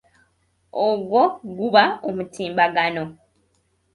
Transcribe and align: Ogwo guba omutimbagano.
Ogwo 0.85 1.21
guba 1.57 1.83
omutimbagano. 2.07 3.03